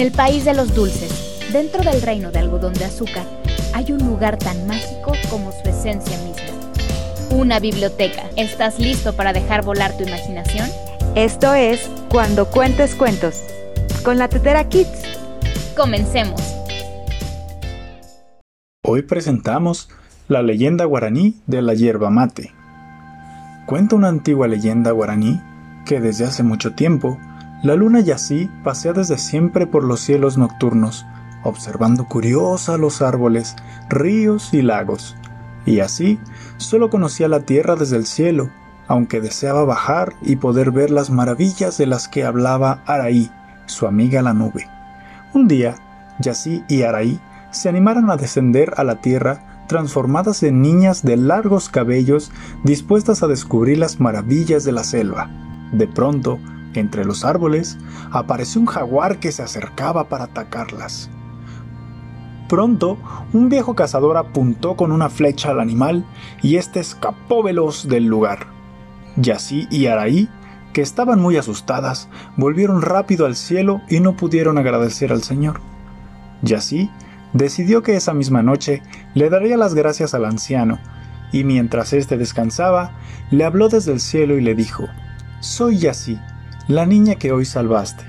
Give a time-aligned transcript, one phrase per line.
[0.00, 3.26] el país de los dulces, dentro del reino de algodón de azúcar,
[3.74, 6.42] hay un lugar tan mágico como su esencia misma.
[7.30, 8.22] Una biblioteca.
[8.36, 10.68] ¿Estás listo para dejar volar tu imaginación?
[11.14, 13.42] Esto es Cuando Cuentes Cuentos,
[14.04, 15.02] con la Tetera Kids.
[15.76, 16.40] Comencemos.
[18.84, 19.88] Hoy presentamos
[20.28, 22.52] la leyenda guaraní de la hierba mate.
[23.66, 25.40] Cuenta una antigua leyenda guaraní
[25.86, 27.18] que desde hace mucho tiempo
[27.62, 31.06] la luna Yací pasea desde siempre por los cielos nocturnos,
[31.44, 33.56] observando curiosa los árboles,
[33.88, 35.16] ríos y lagos,
[35.64, 36.18] y así
[36.56, 38.50] solo conocía la tierra desde el cielo,
[38.88, 43.30] aunque deseaba bajar y poder ver las maravillas de las que hablaba Araí,
[43.66, 44.68] su amiga la nube.
[45.32, 45.76] Un día,
[46.18, 47.20] Yací y Araí
[47.52, 52.32] se animaron a descender a la tierra transformadas en niñas de largos cabellos
[52.64, 55.30] dispuestas a descubrir las maravillas de la selva.
[55.72, 56.38] De pronto,
[56.80, 57.78] entre los árboles,
[58.10, 61.10] apareció un jaguar que se acercaba para atacarlas.
[62.48, 62.98] Pronto,
[63.32, 66.04] un viejo cazador apuntó con una flecha al animal
[66.42, 68.46] y éste escapó veloz del lugar.
[69.16, 70.28] Yací y Araí,
[70.72, 75.60] que estaban muy asustadas, volvieron rápido al cielo y no pudieron agradecer al Señor.
[76.42, 76.90] Yací
[77.32, 78.82] decidió que esa misma noche
[79.14, 80.78] le daría las gracias al anciano,
[81.32, 82.92] y mientras éste descansaba,
[83.30, 84.84] le habló desde el cielo y le dijo,
[85.40, 86.18] Soy Yací,
[86.74, 88.04] la niña que hoy salvaste.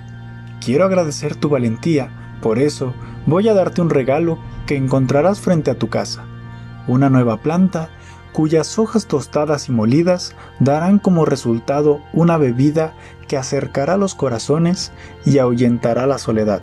[0.63, 2.93] Quiero agradecer tu valentía, por eso
[3.25, 6.23] voy a darte un regalo que encontrarás frente a tu casa.
[6.87, 7.89] Una nueva planta
[8.31, 12.93] cuyas hojas tostadas y molidas darán como resultado una bebida
[13.27, 14.93] que acercará los corazones
[15.25, 16.61] y ahuyentará la soledad.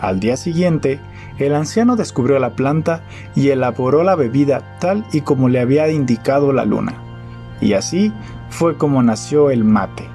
[0.00, 1.00] Al día siguiente,
[1.38, 3.02] el anciano descubrió la planta
[3.34, 6.94] y elaboró la bebida tal y como le había indicado la luna.
[7.60, 8.10] Y así
[8.48, 10.08] fue como nació el mate.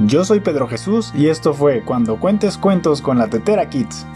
[0.00, 4.06] Yo soy Pedro Jesús y esto fue Cuando Cuentes Cuentos con la Tetera Kids.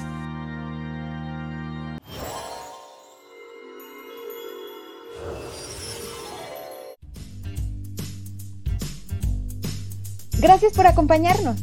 [10.41, 11.57] Gracias por acompañarnos.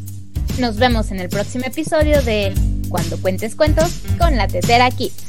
[0.60, 2.54] Nos vemos en el próximo episodio de
[2.90, 5.25] Cuando Cuentes Cuentos con la Tetera Kids.